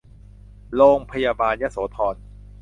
[0.75, 2.15] โรงพยาบาลยโสธร